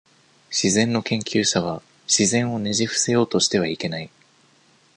[0.49, 4.09] 自然の研究者は、自然をねじ伏せようとしてはいけない。